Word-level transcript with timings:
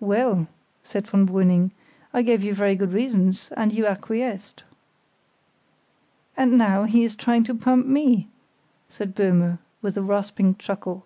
"Well," 0.00 0.46
said 0.82 1.06
von 1.06 1.28
Brüning; 1.28 1.70
"I 2.14 2.22
gave 2.22 2.42
you 2.42 2.54
very 2.54 2.74
good 2.74 2.94
reasons, 2.94 3.50
and 3.54 3.70
you 3.70 3.84
acquiesced." 3.86 4.64
"And 6.38 6.56
now 6.56 6.84
he 6.84 7.04
is 7.04 7.14
trying 7.14 7.44
to 7.44 7.54
pump 7.54 7.84
me," 7.84 8.28
said 8.88 9.14
Böhme, 9.14 9.58
with 9.82 9.96
his 9.96 10.04
rasping 10.04 10.54
chuckle. 10.56 11.04